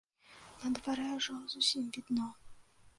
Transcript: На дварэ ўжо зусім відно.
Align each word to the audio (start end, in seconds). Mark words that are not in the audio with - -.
На 0.63 0.71
дварэ 0.79 1.07
ўжо 1.19 1.37
зусім 1.55 1.83
відно. 1.95 2.27